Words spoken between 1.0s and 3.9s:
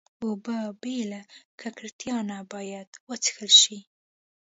له ککړتیا نه باید وڅښل شي.